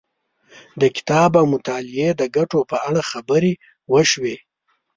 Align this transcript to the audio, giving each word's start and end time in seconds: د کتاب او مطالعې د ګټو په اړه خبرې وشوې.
د 0.81 0.83
کتاب 0.95 1.31
او 1.39 1.45
مطالعې 1.53 2.09
د 2.15 2.21
ګټو 2.35 2.59
په 2.69 2.77
اړه 2.87 3.01
خبرې 3.11 3.53
وشوې. 3.93 4.35